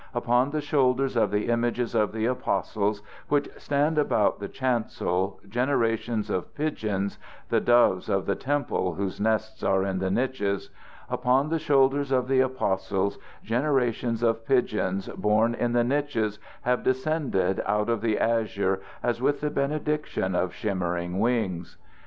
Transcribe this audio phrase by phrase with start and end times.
[0.15, 6.31] Upon the shoulders of the images of the Apostles, which stand about the chancel, generations
[6.31, 10.71] of pigeons the doves of the temple whose nests are in the niches
[11.07, 17.61] upon the shoulders of the Apostles generations of pigeons born in the niches have descended
[17.67, 21.77] out of the azure as with the benediction of shimmering wings.